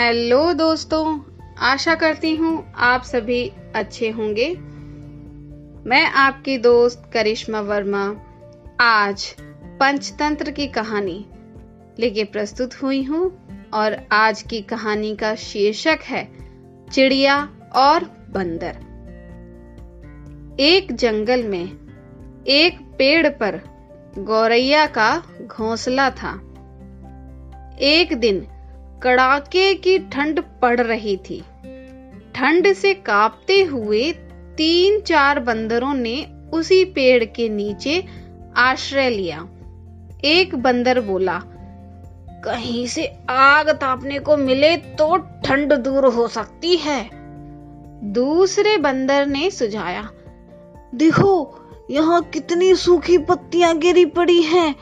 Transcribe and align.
Hello 0.00 0.52
दोस्तों, 0.52 1.20
आशा 1.58 1.94
करती 1.94 2.36
हूँ 2.36 2.72
आप 2.76 3.02
सभी 3.02 3.52
अच्छे 3.74 4.10
होंगे। 4.10 4.48
मैं 5.88 6.06
आपकी 6.06 6.58
दोस्त 6.58 7.10
करिश्मा 7.12 7.60
वर्मा, 7.60 8.16
आज 8.80 9.36
पंचतंत्र 9.80 10.50
की 10.50 10.66
कहानी 10.66 11.26
लेके 11.98 12.24
प्रस्तुत 12.24 12.82
हुई 12.82 13.02
हूँ 13.02 13.46
और 13.74 13.96
आज 14.12 14.42
की 14.42 14.60
कहानी 14.62 15.16
का 15.16 15.34
शीर्षक 15.34 15.98
है, 16.02 16.24
चिड़िया 16.92 17.48
और 17.76 18.04
बंदर। 18.30 18.76
एक 20.60 20.92
जंगल 20.92 21.42
में 21.42 21.72
एक 22.46 22.80
पेड़ 22.98 23.28
पर 23.28 23.60
गौरैया 24.18 24.86
का 24.86 25.22
घोंसला 25.46 26.10
था। 26.10 26.32
एक 27.78 28.16
दिन 28.20 28.46
कड़ाके 29.02 29.72
की 29.74 29.98
ठंड 30.08 30.42
पड़ 30.62 30.80
रही 30.80 31.16
थी। 31.16 31.40
ठंड 32.34 32.72
से 32.72 32.94
कांपते 32.94 33.62
हुए 33.62 34.10
तीन 34.56 35.00
चार 35.00 35.40
बंदरों 35.40 35.94
ने 35.94 36.26
उसी 36.52 36.84
पेड़ 36.84 37.24
के 37.26 37.48
नीचे 37.48 38.02
आश्रय 38.56 39.10
लिया। 39.10 39.46
एक 40.24 40.54
बंदर 40.54 41.00
बोला, 41.00 41.40
कहीं 42.44 42.86
से 42.86 43.06
आग 43.30 43.70
तापने 43.70 44.18
को 44.18 44.36
मिले 44.36 44.76
तो 44.76 45.16
ठंड 45.44 45.72
दूर 45.74 46.04
हो 46.04 46.28
सकती 46.28 46.76
है। 46.76 47.08
दूसरे 48.12 48.76
बंदर 48.76 49.26
ने 49.26 49.50
सुझाया, 49.50 50.08
देखो, 50.94 51.34
यहाँ 51.90 52.22
कितनी 52.24 52.74
सूखी 52.74 53.18
पत्तियाँ 53.18 53.76
गिरी 53.78 54.04
पड़ी 54.06 54.42
हैं। 54.42 54.74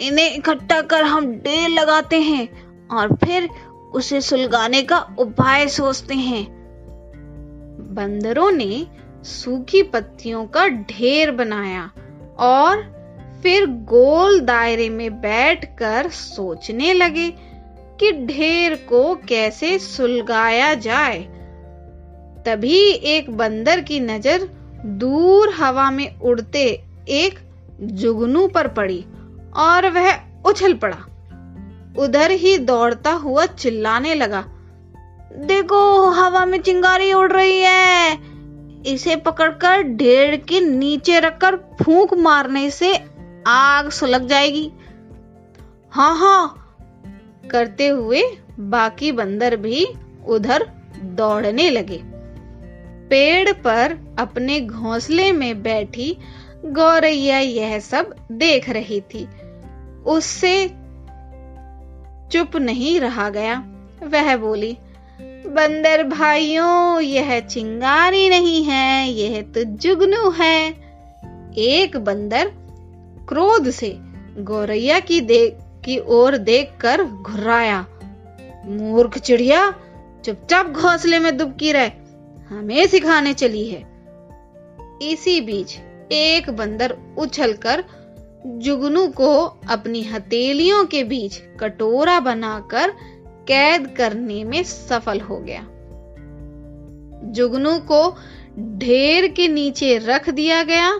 इन्हें 0.00 0.34
इकट्ठा 0.34 0.80
कर 0.82 1.02
हम 1.04 1.32
ढेर 1.34 1.68
लगाते 1.68 2.20
हैं 2.20 2.48
और 2.92 3.16
फिर 3.24 3.48
उसे 3.94 4.20
सुलगाने 4.20 4.82
का 4.82 4.98
उपाय 5.18 5.66
सोचते 5.68 6.14
हैं। 6.14 6.44
बंदरों 7.94 8.50
ने 8.50 8.86
सूखी 9.22 9.82
पत्तियों 9.82 10.46
का 10.46 10.66
ढेर 10.68 11.30
बनाया 11.30 11.90
और 12.38 12.82
फिर 13.42 13.66
गोल 13.66 14.40
दायरे 14.40 14.88
में 14.88 15.20
बैठकर 15.20 16.08
सोचने 16.08 16.92
लगे 16.92 17.30
कि 18.00 18.12
ढेर 18.26 18.74
को 18.88 19.14
कैसे 19.14 19.78
सुलगाया 19.78 20.74
जाए। 20.74 21.18
तभी 22.46 22.78
एक 22.88 23.30
बंदर 23.30 23.80
की 23.80 24.00
नज़र 24.00 24.48
दूर 24.86 25.52
हवा 25.52 25.90
में 25.90 26.20
उड़ते 26.20 26.64
एक 27.08 27.38
जुगनू 27.82 28.46
पर 28.48 28.68
पड़ी 28.68 29.04
और 29.56 29.90
वह 29.90 30.12
उछल 30.46 30.74
पड़ा। 30.74 30.98
उधर 31.98 32.30
ही 32.30 32.58
दौड़ता 32.58 33.12
हुआ 33.12 33.46
चिल्लाने 33.46 34.14
लगा। 34.14 34.44
देखो, 35.34 36.10
हवा 36.10 36.44
में 36.44 36.62
चिंगारी 36.62 37.12
उड़ 37.12 37.32
रही 37.32 37.60
है। 37.60 38.18
इसे 38.86 39.16
पकड़कर 39.16 39.82
ढेर 39.82 40.36
के 40.36 40.60
नीचे 40.60 41.20
रखकर 41.20 41.56
फूंक 41.56 42.14
मारने 42.14 42.70
से 42.70 43.04
आग 43.46 43.90
सुलग 43.90 44.26
जाएगी। 44.26 44.72
हाँ 45.90 46.16
हाँ 46.18 46.58
करते 47.50 47.88
हुए 47.88 48.22
बाकी 48.60 49.12
बंदर 49.12 49.56
भी 49.56 49.86
उधर 50.28 50.70
दौड़ने 51.02 51.70
लगे। 51.70 52.02
पेड़ 53.08 53.52
पर 53.52 53.98
अपने 54.18 54.60
घोंसले 54.60 55.32
में 55.32 55.62
बैठी 55.62 56.16
गौरैया 56.64 57.38
यह 57.38 57.78
सब 57.78 58.14
देख 58.32 58.70
रही 58.70 59.00
थी। 59.00 59.28
उससे 60.06 60.81
चुप 62.32 62.56
नहीं 62.56 63.00
रहा 63.00 63.30
गया। 63.30 63.58
वह 64.02 64.36
बोली, 64.36 64.78
बंदर 65.46 66.02
भाइयों, 66.02 67.00
यह 67.00 67.40
चिंगारी 67.40 68.28
नहीं 68.28 68.64
है, 68.64 69.10
यह 69.10 69.42
तो 69.42 69.64
जुगनू 69.64 70.30
है। 70.30 70.70
एक 71.58 71.96
बंदर 71.96 72.52
क्रोध 73.28 73.70
से 73.70 73.96
गौरैया 74.38 75.00
की 75.00 75.20
देख 75.20 75.58
की 75.84 75.98
ओर 75.98 76.36
देखकर 76.36 77.04
घुर्राया, 77.04 77.86
मूर्ख 78.66 79.18
चिड़िया, 79.18 79.74
चुपचाप 80.24 80.66
घोंसले 80.66 81.18
में 81.18 81.36
दुबकी 81.36 81.72
रहे, 81.72 81.90
हमें 82.50 82.86
सिखाने 82.86 83.32
चली 83.34 83.68
है। 83.68 83.82
इसी 85.02 85.40
बीच 85.40 85.78
एक 86.12 86.50
बंदर 86.50 86.96
उछलकर 87.18 87.84
जुगनू 88.46 89.06
को 89.08 89.44
अपनी 89.70 90.02
हथेलियों 90.02 90.84
के 90.84 91.04
बीच 91.04 91.36
कटोरा 91.60 92.20
बनाकर 92.20 92.90
कैद 93.48 93.86
करने 93.96 94.44
में 94.44 94.62
सफल 94.62 95.20
हो 95.20 95.36
गया। 95.36 95.60
जुगनू 97.32 97.78
को 97.78 98.16
ढेर 98.78 99.28
के 99.28 99.48
नीचे 99.48 99.98
रख 99.98 100.30
दिया 100.30 100.62
गया 100.62 100.90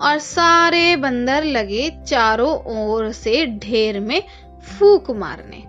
और 0.00 0.18
सारे 0.18 0.96
बंदर 0.96 1.44
लगे 1.44 1.90
चारों 2.06 2.54
ओर 2.76 3.12
से 3.12 3.46
ढेर 3.46 4.00
में 4.00 4.22
फूक 4.68 5.10
मारने। 5.10 5.62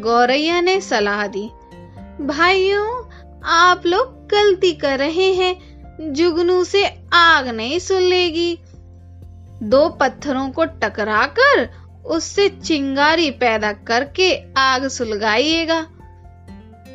गौरैया 0.00 0.60
ने 0.60 0.80
सलाह 0.80 1.26
दी, 1.26 1.48
भाइयों, 2.20 3.04
आप 3.44 3.86
लोग 3.86 4.28
गलती 4.28 4.72
कर 4.72 4.98
रहे 4.98 5.32
हैं। 5.32 5.74
जुगनू 6.12 6.64
से 6.64 6.84
आग 7.12 7.48
नहीं 7.48 7.78
सुलेगी 7.78 8.58
दो 9.64 9.88
पत्थरों 9.88 10.48
को 10.50 10.64
टकराकर 10.64 11.68
उससे 12.06 12.48
चिंगारी 12.48 13.30
पैदा 13.30 13.72
करके 13.72 14.32
आग 14.56 14.86
सुलगाइएगा। 14.88 15.80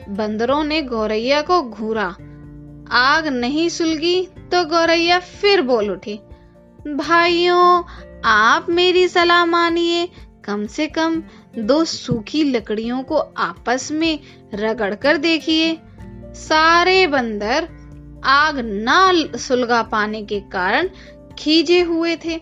बंदरों 0.10 0.64
ने 0.64 0.82
गौरैया 0.82 1.42
को 1.42 1.62
घूरा। 1.62 2.08
आग 2.92 3.28
नहीं 3.28 3.70
सुलगी 3.70 4.22
तो 4.52 4.64
गौरैया 4.66 5.20
फिर 5.20 5.62
बोल 5.62 5.90
उठी, 5.92 6.20
भाइयों, 6.88 7.84
आप 8.26 8.70
मेरी 8.70 9.08
सलाह 9.08 9.46
मानिए। 9.46 10.10
कम 10.46 10.66
से 10.68 10.88
कम 10.88 11.22
दो 11.58 11.84
सूखी 11.86 12.44
लकड़ियों 12.44 13.02
को 13.04 13.18
आपस 13.18 13.92
में 13.92 14.20
रगड़ 14.54 14.94
कर 14.96 15.18
देखिए। 15.18 15.78
सारे 16.36 17.06
बंदर 17.08 17.68
आग 18.24 18.60
न 18.64 19.32
सुलगा 19.38 19.82
पाने 19.84 20.22
के 20.24 20.40
कारण 20.40 20.90
खींचे 21.40 21.80
हुए 21.82 22.16
थे। 22.16 22.40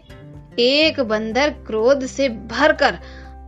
एक 0.59 0.99
बंदर 0.99 1.49
क्रोध 1.67 2.05
से 2.05 2.29
भरकर 2.29 2.97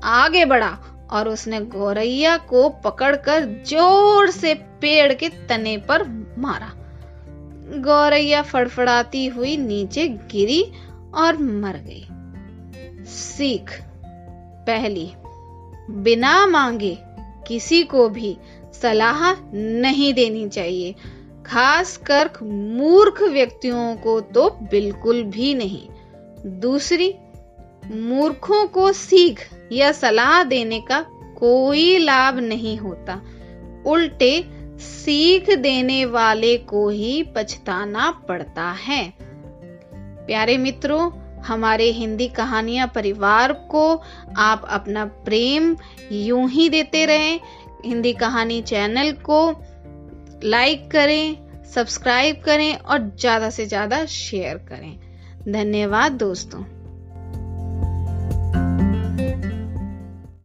आगे 0.03 0.45
बढ़ा 0.45 0.77
और 1.11 1.29
उसने 1.29 1.59
गौरैया 1.59 2.35
को 2.37 2.67
पकड़कर 2.83 3.45
ज़ोर 3.67 4.29
से 4.29 4.53
पेड़ 4.81 5.13
के 5.13 5.29
तने 5.49 5.77
पर 5.77 6.03
मारा। 6.37 6.71
गौरैया 7.81 8.41
फड़फड़ाती 8.41 9.25
हुई 9.27 9.55
नीचे 9.57 10.07
गिरी 10.31 10.61
और 11.15 11.37
मर 11.37 11.77
गई। 11.77 12.05
सीख, 13.05 13.71
पहली, 14.67 15.11
बिना 16.03 16.45
मांगे 16.47 16.97
किसी 17.47 17.83
को 17.83 18.07
भी 18.09 18.37
सलाह 18.81 19.31
नहीं 19.53 20.13
देनी 20.13 20.47
चाहिए। 20.49 20.95
खासकर 21.49 22.29
मूर्ख 22.43 23.21
व्यक्तियों 23.21 23.95
को 23.95 24.21
तो 24.21 24.49
बिल्कुल 24.49 25.23
भी 25.23 25.53
नहीं। 25.53 25.87
दूसरी, 26.59 27.15
मूर्खों 27.91 28.67
को 28.67 28.91
सीख 28.91 29.39
या 29.71 29.91
सलाह 29.91 30.43
देने 30.43 30.81
का 30.81 31.05
कोई 31.37 31.97
लाभ 31.97 32.39
नहीं 32.39 32.77
होता। 32.77 33.21
उल्टे, 33.85 34.45
सीख 34.77 35.49
देने 35.49 36.05
वाले 36.05 36.57
को 36.57 36.89
ही 36.89 37.23
पछताना 37.23 38.11
पड़ता 38.11 38.71
है। 38.71 39.13
प्यारे 40.25 40.57
मित्रों, 40.57 41.11
हमारे 41.41 41.91
हिंदी 41.91 42.27
कहानियाँ 42.27 42.91
परिवार 42.95 43.53
को 43.53 44.01
आप 44.37 44.65
अपना 44.69 45.05
प्रेम 45.05 45.77
यूँ 46.11 46.49
ही 46.49 46.69
देते 46.69 47.05
रहें। 47.05 47.39
हिंदी 47.85 48.13
कहानी 48.13 48.61
चैनल 48.61 49.11
को 49.11 49.61
लाइक 50.43 50.89
करें 50.91 51.63
सब्सक्राइब 51.65 52.41
करें 52.45 52.75
और 52.75 52.99
ज़्यादा 53.19 53.49
से 53.49 53.65
ज़्यादा 53.65 54.05
शेयर 54.05 54.57
करें। 54.57 54.99
धन्यवाद 55.47 56.11
दोस्तों। 56.11 56.63